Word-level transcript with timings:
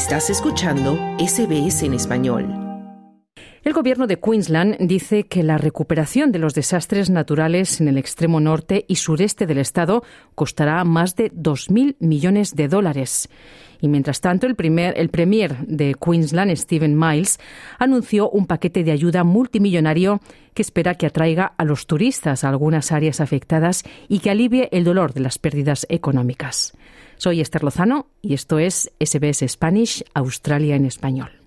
Estás 0.00 0.30
escuchando 0.30 0.96
SBS 1.18 1.82
en 1.84 1.92
español. 1.92 2.48
El 3.62 3.74
gobierno 3.74 4.06
de 4.06 4.18
Queensland 4.18 4.78
dice 4.80 5.24
que 5.24 5.42
la 5.42 5.58
recuperación 5.58 6.32
de 6.32 6.38
los 6.38 6.54
desastres 6.54 7.10
naturales 7.10 7.82
en 7.82 7.88
el 7.88 7.98
extremo 7.98 8.40
norte 8.40 8.86
y 8.88 8.96
sureste 8.96 9.46
del 9.46 9.58
estado 9.58 10.02
costará 10.34 10.82
más 10.84 11.16
de 11.16 11.30
2.000 11.32 11.96
millones 11.98 12.54
de 12.56 12.68
dólares. 12.68 13.28
Y 13.82 13.88
mientras 13.88 14.22
tanto, 14.22 14.46
el, 14.46 14.56
primer, 14.56 14.98
el 14.98 15.10
premier 15.10 15.58
de 15.66 15.94
Queensland, 15.94 16.56
Stephen 16.56 16.98
Miles, 16.98 17.38
anunció 17.78 18.30
un 18.30 18.46
paquete 18.46 18.82
de 18.84 18.92
ayuda 18.92 19.22
multimillonario 19.22 20.22
que 20.54 20.62
espera 20.62 20.94
que 20.94 21.06
atraiga 21.06 21.52
a 21.58 21.64
los 21.66 21.86
turistas 21.86 22.42
a 22.42 22.48
algunas 22.48 22.90
áreas 22.90 23.20
afectadas 23.20 23.84
y 24.08 24.20
que 24.20 24.30
alivie 24.30 24.70
el 24.72 24.84
dolor 24.84 25.12
de 25.12 25.20
las 25.20 25.38
pérdidas 25.38 25.86
económicas. 25.90 26.72
Soy 27.20 27.42
Esther 27.42 27.62
Lozano 27.64 28.06
y 28.22 28.32
esto 28.32 28.58
es 28.58 28.90
SBS 28.98 29.46
Spanish, 29.46 30.02
Australia 30.14 30.74
en 30.74 30.86
español. 30.86 31.39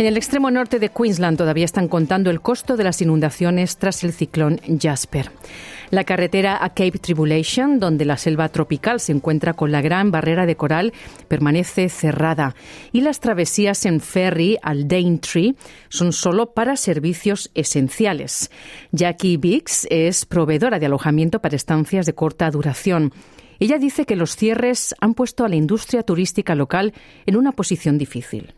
En 0.00 0.06
el 0.06 0.16
extremo 0.16 0.50
norte 0.50 0.78
de 0.78 0.88
Queensland 0.88 1.36
todavía 1.36 1.66
están 1.66 1.86
contando 1.86 2.30
el 2.30 2.40
costo 2.40 2.78
de 2.78 2.84
las 2.84 3.02
inundaciones 3.02 3.76
tras 3.76 4.02
el 4.02 4.14
ciclón 4.14 4.58
Jasper. 4.80 5.30
La 5.90 6.04
carretera 6.04 6.64
a 6.64 6.70
Cape 6.70 6.98
Tribulation, 6.98 7.78
donde 7.78 8.06
la 8.06 8.16
selva 8.16 8.48
tropical 8.48 9.00
se 9.00 9.12
encuentra 9.12 9.52
con 9.52 9.72
la 9.72 9.82
gran 9.82 10.10
barrera 10.10 10.46
de 10.46 10.56
coral, 10.56 10.94
permanece 11.28 11.90
cerrada 11.90 12.54
y 12.92 13.02
las 13.02 13.20
travesías 13.20 13.84
en 13.84 14.00
ferry 14.00 14.56
al 14.62 14.88
Daintree 14.88 15.54
son 15.90 16.14
solo 16.14 16.54
para 16.54 16.76
servicios 16.76 17.50
esenciales. 17.52 18.50
Jackie 18.92 19.36
Biggs 19.36 19.86
es 19.90 20.24
proveedora 20.24 20.78
de 20.78 20.86
alojamiento 20.86 21.42
para 21.42 21.56
estancias 21.56 22.06
de 22.06 22.14
corta 22.14 22.50
duración. 22.50 23.12
Ella 23.58 23.76
dice 23.76 24.06
que 24.06 24.16
los 24.16 24.34
cierres 24.34 24.94
han 24.98 25.12
puesto 25.12 25.44
a 25.44 25.50
la 25.50 25.56
industria 25.56 26.02
turística 26.04 26.54
local 26.54 26.94
en 27.26 27.36
una 27.36 27.52
posición 27.52 27.98
difícil. 27.98 28.54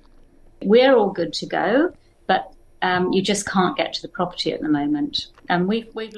We're 0.65 0.97
all 0.97 1.13
good 1.13 1.33
to 1.35 1.47
go, 1.47 1.93
but 2.27 2.53
um, 2.83 3.13
you 3.13 3.23
just 3.23 3.49
can't 3.49 3.77
get 3.77 3.93
to 3.95 4.03
the 4.03 4.09
property 4.09 4.53
at 4.53 4.61
the 4.61 4.69
moment. 4.69 5.33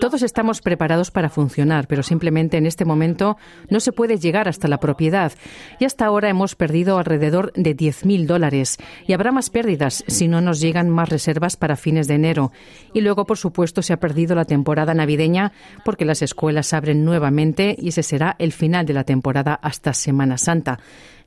Todos 0.00 0.22
estamos 0.22 0.60
preparados 0.60 1.10
para 1.10 1.28
funcionar, 1.28 1.88
pero 1.88 2.02
simplemente 2.02 2.56
en 2.56 2.66
este 2.66 2.84
momento 2.84 3.36
no 3.68 3.80
se 3.80 3.92
puede 3.92 4.18
llegar 4.18 4.48
hasta 4.48 4.68
la 4.68 4.78
propiedad. 4.78 5.32
Y 5.80 5.84
hasta 5.84 6.06
ahora 6.06 6.28
hemos 6.28 6.54
perdido 6.54 6.98
alrededor 6.98 7.52
de 7.54 7.76
10.000 7.76 8.26
dólares. 8.26 8.76
Y 9.06 9.12
habrá 9.12 9.32
más 9.32 9.50
pérdidas 9.50 10.04
si 10.06 10.28
no 10.28 10.40
nos 10.40 10.60
llegan 10.60 10.88
más 10.88 11.08
reservas 11.08 11.56
para 11.56 11.76
fines 11.76 12.06
de 12.06 12.14
enero. 12.14 12.52
Y 12.92 13.00
luego, 13.00 13.24
por 13.24 13.38
supuesto, 13.38 13.82
se 13.82 13.92
ha 13.92 14.00
perdido 14.00 14.34
la 14.34 14.44
temporada 14.44 14.94
navideña 14.94 15.52
porque 15.84 16.04
las 16.04 16.22
escuelas 16.22 16.72
abren 16.72 17.04
nuevamente 17.04 17.74
y 17.76 17.88
ese 17.88 18.02
será 18.02 18.36
el 18.38 18.52
final 18.52 18.86
de 18.86 18.94
la 18.94 19.04
temporada 19.04 19.54
hasta 19.54 19.94
Semana 19.94 20.38
Santa, 20.38 20.78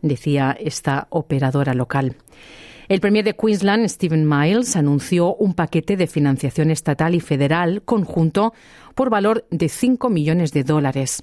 decía 0.02 0.56
esta 0.60 1.08
operadora 1.10 1.73
local. 1.73 2.16
El 2.89 3.02
premier 3.02 3.25
de 3.25 3.35
Queensland, 3.35 3.85
Stephen 3.89 4.27
Miles, 4.27 4.77
anunció 4.77 5.35
un 5.35 5.53
paquete 5.53 5.97
de 5.97 6.07
financiación 6.07 6.71
estatal 6.71 7.16
y 7.16 7.19
federal 7.19 7.81
conjunto 7.83 8.53
por 8.95 9.09
valor 9.09 9.45
de 9.52 9.67
5 9.67 10.09
millones 10.09 10.53
de 10.53 10.63
dólares. 10.63 11.21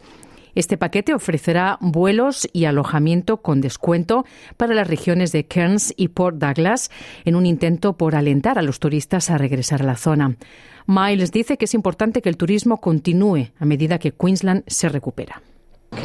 Este 0.54 0.76
paquete 0.76 1.14
ofrecerá 1.14 1.78
vuelos 1.80 2.46
y 2.52 2.66
alojamiento 2.66 3.38
con 3.38 3.62
descuento 3.62 4.26
para 4.58 4.74
las 4.74 4.86
regiones 4.86 5.32
de 5.32 5.46
Cairns 5.46 5.94
y 5.96 6.08
Port 6.08 6.36
Douglas 6.36 6.90
en 7.24 7.34
un 7.34 7.46
intento 7.46 7.94
por 7.94 8.14
alentar 8.14 8.58
a 8.58 8.62
los 8.62 8.78
turistas 8.78 9.30
a 9.30 9.38
regresar 9.38 9.80
a 9.80 9.86
la 9.86 9.96
zona. 9.96 10.36
Miles 10.86 11.32
dice 11.32 11.56
que 11.56 11.64
es 11.64 11.72
importante 11.72 12.20
que 12.20 12.28
el 12.28 12.36
turismo 12.36 12.78
continúe 12.78 13.48
a 13.58 13.64
medida 13.64 13.98
que 13.98 14.12
Queensland 14.12 14.64
se 14.66 14.90
recupera. 14.90 15.42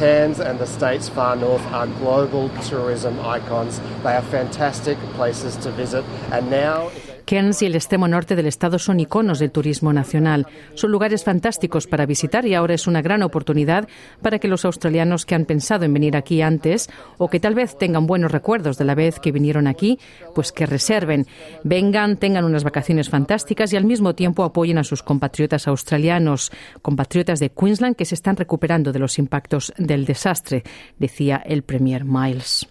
Cairns 0.00 0.40
and 0.40 0.58
the 0.58 0.66
states 0.66 1.10
far 1.10 1.36
north 1.36 1.60
are 1.72 1.86
global 1.86 2.48
tourism 2.60 3.20
icons. 3.20 3.78
They 4.02 4.14
are 4.14 4.22
fantastic 4.22 4.96
places 5.12 5.56
to 5.56 5.70
visit. 5.72 6.06
And 6.32 6.48
now 6.48 6.90
Cairns 7.30 7.62
y 7.62 7.66
el 7.66 7.76
extremo 7.76 8.08
norte 8.08 8.34
del 8.34 8.48
estado 8.48 8.80
son 8.80 8.98
iconos 8.98 9.38
del 9.38 9.52
turismo 9.52 9.92
nacional. 9.92 10.48
Son 10.74 10.90
lugares 10.90 11.22
fantásticos 11.22 11.86
para 11.86 12.04
visitar 12.04 12.44
y 12.44 12.54
ahora 12.54 12.74
es 12.74 12.88
una 12.88 13.02
gran 13.02 13.22
oportunidad 13.22 13.86
para 14.20 14.40
que 14.40 14.48
los 14.48 14.64
australianos 14.64 15.26
que 15.26 15.36
han 15.36 15.44
pensado 15.44 15.84
en 15.84 15.94
venir 15.94 16.16
aquí 16.16 16.42
antes 16.42 16.90
o 17.18 17.30
que 17.30 17.38
tal 17.38 17.54
vez 17.54 17.78
tengan 17.78 18.08
buenos 18.08 18.32
recuerdos 18.32 18.78
de 18.78 18.84
la 18.84 18.96
vez 18.96 19.20
que 19.20 19.30
vinieron 19.30 19.68
aquí, 19.68 20.00
pues 20.34 20.50
que 20.50 20.66
reserven, 20.66 21.28
vengan, 21.62 22.16
tengan 22.16 22.44
unas 22.44 22.64
vacaciones 22.64 23.08
fantásticas 23.08 23.72
y 23.72 23.76
al 23.76 23.84
mismo 23.84 24.16
tiempo 24.16 24.42
apoyen 24.42 24.78
a 24.78 24.84
sus 24.84 25.04
compatriotas 25.04 25.68
australianos, 25.68 26.50
compatriotas 26.82 27.38
de 27.38 27.50
Queensland 27.50 27.94
que 27.94 28.06
se 28.06 28.16
están 28.16 28.34
recuperando 28.34 28.90
de 28.90 28.98
los 28.98 29.20
impactos 29.20 29.72
del 29.78 30.04
desastre, 30.04 30.64
decía 30.98 31.40
el 31.46 31.62
Premier 31.62 32.04
Miles. 32.04 32.66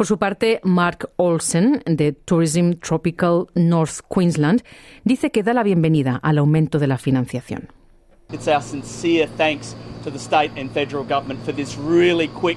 Por 0.00 0.06
su 0.06 0.16
parte, 0.16 0.60
Mark 0.64 1.10
Olsen, 1.16 1.82
de 1.84 2.12
Tourism 2.12 2.70
Tropical 2.80 3.48
North 3.54 4.00
Queensland, 4.08 4.62
dice 5.04 5.30
que 5.30 5.42
da 5.42 5.52
la 5.52 5.62
bienvenida 5.62 6.18
al 6.22 6.38
aumento 6.38 6.78
de 6.78 6.86
la 6.86 6.96
financiación. 6.96 7.68
It's 8.32 8.48
our 8.48 8.62
sincere 8.62 9.28
thanks 9.36 9.76
to 10.02 10.10
the 10.10 10.18
state 10.18 10.58
and 10.58 10.70
federal 10.70 11.04
government 11.04 11.44
for 11.44 11.54
this 11.54 11.76
really 11.76 12.28
quick. 12.28 12.56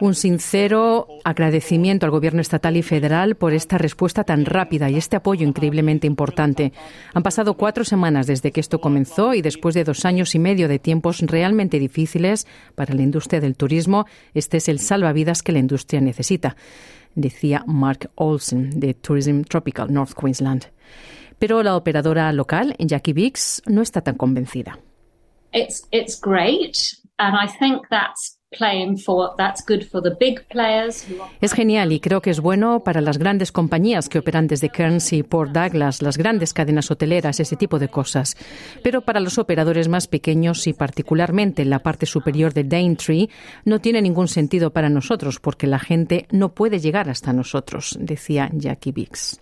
Un 0.00 0.14
sincero 0.14 1.06
agradecimiento 1.24 2.06
al 2.06 2.12
Gobierno 2.12 2.40
estatal 2.40 2.76
y 2.76 2.82
federal 2.82 3.36
por 3.36 3.52
esta 3.52 3.78
respuesta 3.78 4.24
tan 4.24 4.44
rápida 4.44 4.90
y 4.90 4.96
este 4.96 5.16
apoyo 5.16 5.46
increíblemente 5.46 6.06
importante. 6.06 6.72
Han 7.12 7.22
pasado 7.22 7.54
cuatro 7.54 7.84
semanas 7.84 8.26
desde 8.26 8.52
que 8.52 8.60
esto 8.60 8.80
comenzó 8.80 9.34
y 9.34 9.42
después 9.42 9.74
de 9.74 9.84
dos 9.84 10.04
años 10.04 10.34
y 10.34 10.38
medio 10.38 10.68
de 10.68 10.78
tiempos 10.78 11.20
realmente 11.20 11.78
difíciles 11.78 12.46
para 12.74 12.94
la 12.94 13.02
industria 13.02 13.40
del 13.40 13.56
turismo, 13.56 14.06
este 14.34 14.56
es 14.56 14.68
el 14.68 14.78
salvavidas 14.80 15.42
que 15.42 15.52
la 15.52 15.60
industria 15.60 16.00
necesita, 16.00 16.56
decía 17.14 17.64
Mark 17.66 18.10
Olsen 18.16 18.80
de 18.80 18.94
Tourism 18.94 19.42
Tropical 19.42 19.92
North 19.92 20.14
Queensland. 20.14 20.66
Pero 21.38 21.62
la 21.62 21.76
operadora 21.76 22.32
local, 22.32 22.74
Jackie 22.78 23.12
Biggs, 23.12 23.62
no 23.66 23.82
está 23.82 24.00
tan 24.00 24.16
convencida. 24.16 24.78
it's 25.54 25.86
it's 25.92 26.16
great, 26.16 26.76
and 27.18 27.34
I 27.36 27.46
think 27.46 27.88
that's 27.88 28.33
Es 31.40 31.52
genial 31.52 31.92
y 31.92 32.00
creo 32.00 32.20
que 32.20 32.30
es 32.30 32.40
bueno 32.40 32.82
para 32.84 33.00
las 33.00 33.18
grandes 33.18 33.52
compañías 33.52 34.08
que 34.08 34.18
operan 34.18 34.46
desde 34.46 34.70
Cairns 34.70 35.12
y 35.12 35.22
Port 35.22 35.52
Douglas, 35.52 36.02
las 36.02 36.16
grandes 36.16 36.52
cadenas 36.52 36.90
hoteleras, 36.90 37.40
ese 37.40 37.56
tipo 37.56 37.78
de 37.78 37.88
cosas. 37.88 38.36
Pero 38.82 39.02
para 39.02 39.20
los 39.20 39.38
operadores 39.38 39.88
más 39.88 40.06
pequeños 40.08 40.66
y 40.66 40.72
particularmente 40.72 41.62
en 41.62 41.70
la 41.70 41.80
parte 41.80 42.06
superior 42.06 42.52
de 42.52 42.64
Daintree, 42.64 43.28
no 43.64 43.80
tiene 43.80 44.02
ningún 44.02 44.28
sentido 44.28 44.72
para 44.72 44.88
nosotros 44.88 45.40
porque 45.40 45.66
la 45.66 45.78
gente 45.78 46.26
no 46.30 46.54
puede 46.54 46.78
llegar 46.78 47.08
hasta 47.08 47.32
nosotros, 47.32 47.96
decía 48.00 48.50
Jackie 48.52 48.92
Biggs. 48.92 49.40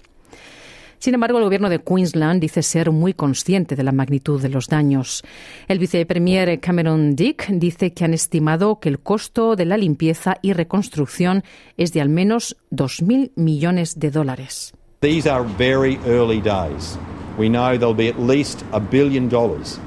Sin 1.03 1.15
embargo, 1.15 1.39
el 1.39 1.45
gobierno 1.45 1.69
de 1.69 1.81
Queensland 1.81 2.41
dice 2.41 2.63
ser 2.63 2.93
muy 2.93 3.13
consciente 3.13 3.75
de 3.75 3.83
la 3.83 3.91
magnitud 3.91 4.41
de 4.41 4.49
los 4.49 4.69
daños. 4.69 5.25
El 5.67 5.81
vicepremier 5.81 6.61
Cameron 6.61 7.17
Dick 7.17 7.49
dice 7.49 7.93
que 7.93 8.05
han 8.05 8.15
estimado 8.15 8.79
que 8.79 8.89
el 8.89 9.01
costo 9.01 9.57
de 9.57 9.65
la 9.65 9.77
limpieza 9.77 10.37
y 10.43 10.53
reconstrucción 10.53 11.43
es 11.77 11.93
de 11.93 12.03
al 12.03 12.09
menos 12.09 12.57
2.000 12.71 13.33
millones 13.35 13.99
de 13.99 14.13
dólares. 14.13 14.75
These 15.01 15.29
are 15.29 15.45
very 15.59 15.99
early 16.07 16.41
days. 16.41 16.97
We 17.37 17.49
know 17.49 17.77
there'll 17.77 17.97
be 17.97 18.09
at 18.09 18.21
least 18.21 18.63
a 18.71 18.79
billion 18.79 19.29
dollars 19.29 19.81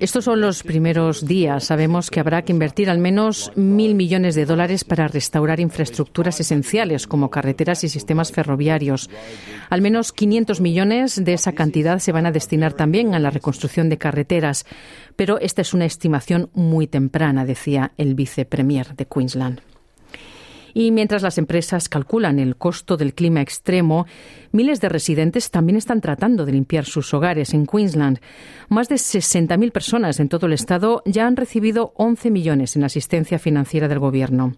Estos 0.00 0.24
son 0.24 0.40
los 0.40 0.62
primeros 0.62 1.26
días. 1.26 1.64
Sabemos 1.64 2.10
que 2.10 2.20
habrá 2.20 2.42
que 2.42 2.52
invertir 2.52 2.90
al 2.90 2.98
menos 2.98 3.52
mil 3.54 3.94
millones 3.94 4.34
de 4.34 4.46
dólares 4.46 4.84
para 4.84 5.08
restaurar 5.08 5.60
infraestructuras 5.60 6.40
esenciales 6.40 7.06
como 7.06 7.30
carreteras 7.30 7.84
y 7.84 7.88
sistemas 7.88 8.32
ferroviarios. 8.32 9.10
Al 9.70 9.82
menos 9.82 10.12
500 10.12 10.60
millones 10.60 11.24
de 11.24 11.32
esa 11.34 11.52
cantidad 11.52 11.98
se 11.98 12.12
van 12.12 12.26
a 12.26 12.32
destinar 12.32 12.72
también 12.72 13.14
a 13.14 13.18
la 13.18 13.30
reconstrucción 13.30 13.88
de 13.88 13.98
carreteras. 13.98 14.66
Pero 15.16 15.38
esta 15.40 15.62
es 15.62 15.74
una 15.74 15.84
estimación 15.84 16.50
muy 16.54 16.86
temprana, 16.86 17.44
decía 17.44 17.92
el 17.96 18.14
vicepremier 18.14 18.94
de 18.96 19.06
Queensland. 19.06 19.73
Y 20.74 20.90
mientras 20.90 21.22
las 21.22 21.38
empresas 21.38 21.88
calculan 21.88 22.40
el 22.40 22.56
costo 22.56 22.96
del 22.96 23.14
clima 23.14 23.40
extremo, 23.40 24.06
miles 24.50 24.80
de 24.80 24.88
residentes 24.88 25.50
también 25.50 25.76
están 25.76 26.00
tratando 26.00 26.44
de 26.44 26.52
limpiar 26.52 26.84
sus 26.84 27.14
hogares 27.14 27.54
en 27.54 27.64
Queensland. 27.64 28.18
Más 28.68 28.88
de 28.88 28.96
60.000 28.96 29.70
personas 29.70 30.18
en 30.18 30.28
todo 30.28 30.46
el 30.46 30.52
estado 30.52 31.02
ya 31.06 31.26
han 31.26 31.36
recibido 31.36 31.92
11 31.96 32.30
millones 32.32 32.74
en 32.74 32.82
asistencia 32.82 33.38
financiera 33.38 33.86
del 33.86 34.00
gobierno. 34.00 34.56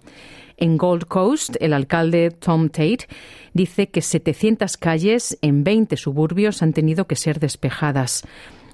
En 0.57 0.79
Gold 0.79 1.05
Coast, 1.05 1.57
el 1.61 1.75
alcalde 1.75 2.31
Tom 2.31 2.71
Tate 2.71 3.09
dice 3.53 3.89
que 3.89 4.01
700 4.01 4.79
calles 4.79 5.39
en 5.43 5.65
20 5.65 5.99
suburbios 5.99 6.63
han 6.63 6.73
tenido 6.73 7.07
que 7.07 7.17
ser 7.17 7.41
despejadas. 7.41 8.25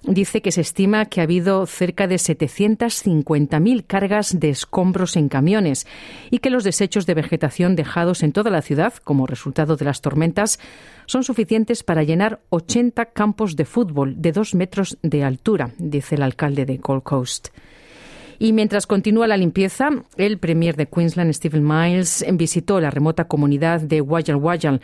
Dice 0.05 0.43
que 0.43 0.53
se 0.53 0.61
estima 0.61 1.07
que 1.07 1.21
ha 1.21 1.25
habido 1.25 1.67
cerca 1.67 2.07
de 2.07 2.17
750.000 2.17 3.87
cargas 3.87 4.39
de 4.39 4.51
escombros 4.51 5.17
en 5.17 5.29
camiones 5.29 5.87
y 6.31 6.39
que 6.39 6.51
los 6.51 6.65
desechos 6.65 7.07
de 7.07 7.15
vegetación 7.15 7.77
dejados 7.77 8.23
en 8.23 8.33
toda 8.33 8.51
la 8.51 8.63
ciudad 8.63 8.95
como 9.05 9.27
resultado 9.27 9.77
de 9.77 9.85
las 9.85 10.01
tormentas 10.01 10.59
son 11.07 11.25
suficientes 11.25 11.83
para 11.83 12.03
llenar 12.03 12.41
80 12.51 13.07
campos 13.07 13.57
de 13.57 13.65
fútbol 13.65 14.21
de 14.21 14.33
dos 14.33 14.55
metros 14.55 14.99
de 15.03 15.25
altura, 15.25 15.71
dice 15.79 16.17
el 16.17 16.23
alcalde 16.23 16.65
de 16.65 16.79
Gold 16.79 17.03
Coast. 17.03 17.49
Y 18.43 18.53
mientras 18.53 18.89
continúa 18.89 19.29
la 19.29 19.37
limpieza, 19.37 19.91
el 20.17 20.37
premier 20.37 20.75
de 20.75 20.87
Queensland, 20.87 21.33
Stephen 21.33 21.65
Miles, 21.65 22.27
visitó 22.33 22.81
la 22.81 22.91
remota 22.91 23.29
comunidad 23.29 23.81
de 23.81 24.01
Wajal 24.01 24.35
Wajal, 24.35 24.81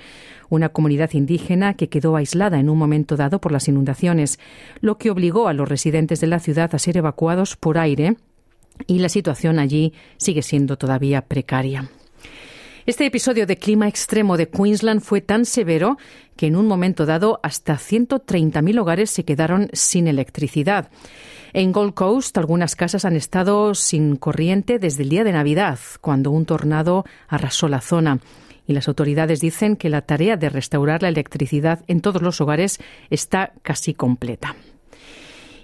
una 0.49 0.69
comunidad 0.69 1.10
indígena 1.12 1.75
que 1.75 1.88
quedó 1.88 2.14
aislada 2.14 2.60
en 2.60 2.70
un 2.70 2.78
momento 2.78 3.16
dado 3.16 3.40
por 3.40 3.50
las 3.50 3.66
inundaciones, 3.66 4.38
lo 4.81 4.96
que 4.96 5.10
obligó 5.10 5.49
a 5.49 5.55
los 5.55 5.69
residentes 5.69 6.20
de 6.20 6.28
la 6.28 6.38
ciudad 6.38 6.72
a 6.72 6.78
ser 6.78 6.99
evacuados 6.99 7.56
por 7.56 7.78
aire 7.78 8.14
y 8.87 9.00
la 9.00 9.08
situación 9.08 9.58
allí 9.58 9.93
sigue 10.19 10.43
siendo 10.43 10.78
todavía 10.78 11.22
precaria. 11.22 11.90
Este 12.87 13.06
episodio 13.06 13.44
de 13.44 13.56
clima 13.56 13.88
extremo 13.88 14.37
de 14.37 14.49
Queensland 14.49 15.00
fue 15.00 15.20
tan 15.20 15.44
severo 15.44 15.99
que 16.37 16.46
en 16.46 16.54
un 16.54 16.69
momento 16.69 17.06
dado 17.06 17.40
hasta 17.43 17.75
130.000 17.75 18.81
hogares 18.81 19.11
se 19.11 19.25
quedaron 19.25 19.69
sin 19.72 20.06
electricidad. 20.06 20.90
En 21.52 21.72
Gold 21.72 21.94
Coast, 21.94 22.36
algunas 22.36 22.76
casas 22.76 23.04
han 23.04 23.16
estado 23.16 23.74
sin 23.74 24.16
corriente 24.16 24.78
desde 24.78 25.02
el 25.02 25.08
día 25.08 25.24
de 25.24 25.32
Navidad, 25.32 25.78
cuando 26.00 26.30
un 26.30 26.44
tornado 26.44 27.04
arrasó 27.26 27.68
la 27.68 27.80
zona. 27.80 28.20
Y 28.66 28.74
las 28.74 28.86
autoridades 28.86 29.40
dicen 29.40 29.76
que 29.76 29.88
la 29.88 30.02
tarea 30.02 30.36
de 30.36 30.50
restaurar 30.50 31.02
la 31.02 31.08
electricidad 31.08 31.84
en 31.86 32.02
todos 32.02 32.20
los 32.20 32.40
hogares 32.42 32.78
está 33.08 33.52
casi 33.62 33.94
completa. 33.94 34.56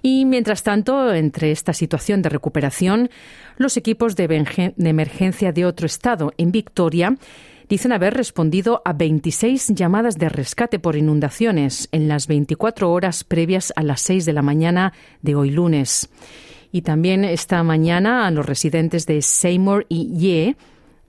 Y 0.01 0.25
mientras 0.25 0.63
tanto, 0.63 1.13
entre 1.13 1.51
esta 1.51 1.73
situación 1.75 2.23
de 2.23 2.31
recuperación, 2.31 3.11
los 3.57 3.77
equipos 3.77 4.17
de 4.17 4.25
emergencia 4.79 5.53
de 5.53 5.67
otro 5.67 5.87
estado, 5.87 6.33
en 6.39 6.51
Victoria, 6.51 7.17
dicen 7.69 7.93
haber 7.93 8.15
respondido 8.15 8.83
a 8.85 8.93
26 8.93 9.69
llamadas 9.75 10.19
de 10.19 10.29
rescate 10.29 10.79
por 10.79 10.97
inundaciones 10.97 11.89
en 11.93 12.09
las 12.09 12.27
24 12.27 12.91
horas 12.91 13.25
previas 13.25 13.73
a 13.77 13.83
las 13.83 14.01
6 14.03 14.25
de 14.25 14.33
la 14.33 14.43
mañana 14.43 14.93
de 15.23 15.35
hoy 15.35 15.51
lunes. 15.51 16.09
Y 16.73 16.83
también 16.83 17.25
esta 17.25 17.63
mañana 17.63 18.27
a 18.27 18.31
los 18.31 18.45
residentes 18.47 19.07
de 19.07 19.23
Seymour 19.23 19.87
y 19.89 20.17
Ye 20.19 20.57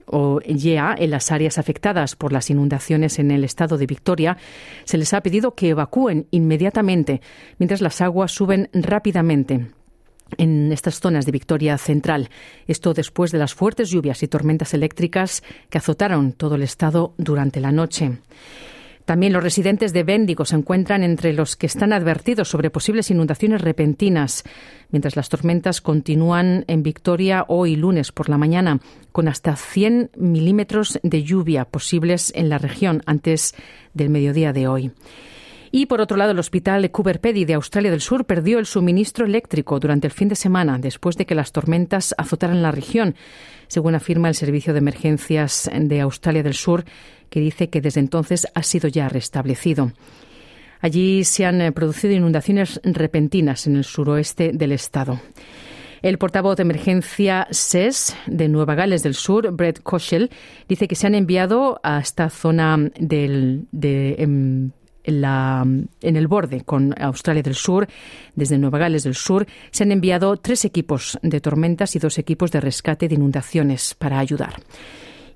o 0.06 0.40
Yea, 0.40 0.94
en 0.96 1.10
las 1.10 1.32
áreas 1.32 1.58
afectadas 1.58 2.14
por 2.14 2.32
las 2.32 2.48
inundaciones 2.50 3.18
en 3.18 3.30
el 3.30 3.44
estado 3.44 3.76
de 3.76 3.86
Victoria, 3.86 4.36
se 4.84 4.98
les 4.98 5.12
ha 5.12 5.20
pedido 5.20 5.54
que 5.54 5.70
evacúen 5.70 6.28
inmediatamente 6.30 7.20
mientras 7.58 7.80
las 7.80 8.00
aguas 8.00 8.30
suben 8.32 8.70
rápidamente 8.72 9.66
en 10.38 10.72
estas 10.72 11.00
zonas 11.00 11.26
de 11.26 11.32
Victoria 11.32 11.78
Central. 11.78 12.30
Esto 12.66 12.94
después 12.94 13.32
de 13.32 13.38
las 13.38 13.54
fuertes 13.54 13.90
lluvias 13.90 14.22
y 14.22 14.28
tormentas 14.28 14.74
eléctricas 14.74 15.42
que 15.70 15.78
azotaron 15.78 16.32
todo 16.32 16.56
el 16.56 16.62
estado 16.62 17.14
durante 17.16 17.60
la 17.60 17.72
noche. 17.72 18.18
También 19.06 19.32
los 19.32 19.42
residentes 19.42 19.92
de 19.92 20.02
Bendigo 20.02 20.44
se 20.44 20.56
encuentran 20.56 21.04
entre 21.04 21.32
los 21.32 21.54
que 21.54 21.66
están 21.66 21.92
advertidos 21.92 22.48
sobre 22.48 22.70
posibles 22.70 23.08
inundaciones 23.08 23.60
repentinas, 23.60 24.42
mientras 24.90 25.14
las 25.14 25.28
tormentas 25.28 25.80
continúan 25.80 26.64
en 26.66 26.82
Victoria 26.82 27.44
hoy 27.46 27.76
lunes 27.76 28.10
por 28.10 28.28
la 28.28 28.36
mañana, 28.36 28.80
con 29.12 29.28
hasta 29.28 29.54
100 29.54 30.10
milímetros 30.16 30.98
de 31.04 31.22
lluvia 31.22 31.66
posibles 31.66 32.32
en 32.34 32.48
la 32.48 32.58
región 32.58 33.00
antes 33.06 33.54
del 33.94 34.10
mediodía 34.10 34.52
de 34.52 34.66
hoy. 34.66 34.90
Y 35.78 35.84
por 35.84 36.00
otro 36.00 36.16
lado, 36.16 36.30
el 36.30 36.38
hospital 36.38 36.90
Cooper 36.90 37.20
Pedy 37.20 37.44
de 37.44 37.52
Australia 37.52 37.90
del 37.90 38.00
Sur 38.00 38.24
perdió 38.24 38.58
el 38.58 38.64
suministro 38.64 39.26
eléctrico 39.26 39.78
durante 39.78 40.06
el 40.06 40.12
fin 40.14 40.26
de 40.26 40.34
semana 40.34 40.78
después 40.78 41.18
de 41.18 41.26
que 41.26 41.34
las 41.34 41.52
tormentas 41.52 42.14
azotaran 42.16 42.62
la 42.62 42.70
región, 42.70 43.14
según 43.68 43.94
afirma 43.94 44.28
el 44.28 44.34
Servicio 44.34 44.72
de 44.72 44.78
Emergencias 44.78 45.70
de 45.70 46.00
Australia 46.00 46.42
del 46.42 46.54
Sur, 46.54 46.86
que 47.28 47.40
dice 47.40 47.68
que 47.68 47.82
desde 47.82 48.00
entonces 48.00 48.46
ha 48.54 48.62
sido 48.62 48.88
ya 48.88 49.10
restablecido. 49.10 49.92
Allí 50.80 51.24
se 51.24 51.44
han 51.44 51.60
eh, 51.60 51.72
producido 51.72 52.14
inundaciones 52.14 52.80
repentinas 52.82 53.66
en 53.66 53.76
el 53.76 53.84
suroeste 53.84 54.52
del 54.54 54.72
estado. 54.72 55.20
El 56.00 56.16
portavoz 56.16 56.56
de 56.56 56.62
emergencia 56.62 57.48
SES 57.50 58.16
de 58.26 58.48
Nueva 58.48 58.76
Gales 58.76 59.02
del 59.02 59.12
Sur, 59.14 59.50
Brett 59.50 59.82
Koschel, 59.82 60.30
dice 60.68 60.88
que 60.88 60.94
se 60.94 61.06
han 61.06 61.14
enviado 61.14 61.80
a 61.82 61.98
esta 61.98 62.30
zona 62.30 62.78
del, 62.98 63.66
de, 63.72 64.70
en, 65.06 65.88
el 66.00 66.26
borde 66.26 66.62
con 66.62 66.94
Australia 67.00 67.42
del 67.42 67.54
Sur, 67.54 67.86
desde 68.34 68.58
Nueva 68.58 68.78
Gales 68.78 69.04
del 69.04 69.14
Sur, 69.14 69.46
se 69.70 69.84
han 69.84 69.92
enviado 69.92 70.36
tres 70.36 70.64
equipos 70.64 71.18
de 71.22 71.40
tormentas 71.40 71.96
y 71.96 71.98
dos 71.98 72.18
equipos 72.18 72.50
de 72.50 72.60
rescate 72.60 73.08
de 73.08 73.14
inundaciones 73.14 73.94
para 73.94 74.18
ayudar. 74.18 74.56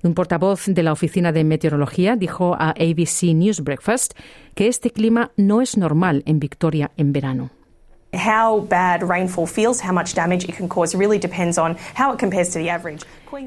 Un 0.03 0.13
portavoz 0.15 0.65
de 0.65 0.83
la 0.83 0.93
Oficina 0.93 1.31
de 1.31 1.43
Meteorología 1.43 2.15
dijo 2.15 2.55
a 2.55 2.71
ABC 2.71 3.33
News 3.35 3.61
Breakfast 3.61 4.13
que 4.55 4.67
este 4.67 4.89
clima 4.89 5.31
no 5.37 5.61
es 5.61 5.77
normal 5.77 6.23
en 6.25 6.39
Victoria 6.39 6.91
en 6.97 7.13
verano. 7.13 7.51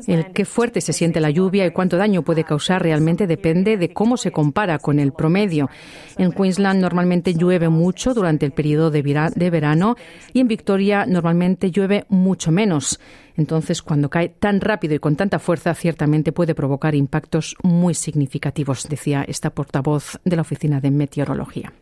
El 0.07 0.33
qué 0.33 0.47
fuerte 0.47 0.81
se 0.81 0.95
siente 0.95 1.21
la 1.21 1.29
lluvia 1.29 1.67
y 1.67 1.71
cuánto 1.71 1.99
daño 1.99 2.23
puede 2.23 2.45
causar 2.45 2.83
realmente 2.83 3.27
depende 3.27 3.77
de 3.77 3.93
cómo 3.93 4.17
se 4.17 4.33
compara 4.33 4.79
con 4.79 4.99
el 4.99 5.13
promedio. 5.13 5.69
En 6.17 6.33
Queensland 6.33 6.81
normalmente 6.81 7.35
llueve 7.35 7.69
mucho 7.69 8.15
durante 8.15 8.47
el 8.47 8.53
periodo 8.53 8.91
de, 8.91 9.03
verano 9.51 9.97
y 10.33 10.41
en 10.41 10.49
Victoria 10.49 11.05
normalmente 11.05 11.71
llueve 11.71 12.07
mucho 12.09 12.51
menos. 12.51 12.99
Entonces, 13.37 13.83
cuando 13.83 14.09
cae 14.09 14.31
tan 14.31 14.63
rápido 14.63 14.95
y 14.95 14.99
con 14.99 15.17
tanta 15.17 15.39
fuerza, 15.39 15.75
ciertamente 15.75 16.33
puede 16.33 16.55
provocar 16.55 16.95
impactos 16.95 17.57
muy 17.63 17.93
significativos, 17.93 18.89
decía 18.89 19.25
esta 19.29 19.51
portavoz 19.51 20.19
de 20.25 20.37
la 20.37 20.43
Oficina 20.43 20.81
de 20.81 20.91
Meteorología. 20.91 21.73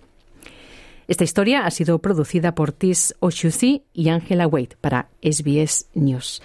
Esta 1.09 1.25
historia 1.25 1.67
ha 1.67 1.71
sido 1.71 1.99
producida 2.01 2.55
por 2.55 2.73
Tis 2.73 3.15
Oshusi 3.21 3.85
y 3.93 4.09
Angela 4.09 4.47
Wade 4.47 4.77
para 4.81 5.09
SBS 5.23 5.87
News. 5.95 6.43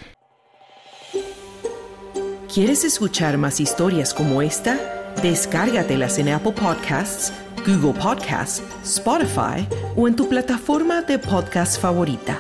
¿Quieres 2.54 2.84
escuchar 2.84 3.38
más 3.38 3.60
historias 3.60 4.14
como 4.14 4.42
esta? 4.42 5.14
Descárgatelas 5.22 6.18
en 6.18 6.30
Apple 6.30 6.54
Podcasts, 6.54 7.32
Google 7.66 8.00
Podcasts, 8.02 8.64
Spotify 8.84 9.68
o 9.96 10.08
en 10.08 10.16
tu 10.16 10.28
plataforma 10.28 11.02
de 11.02 11.20
podcast 11.20 11.80
favorita. 11.80 12.40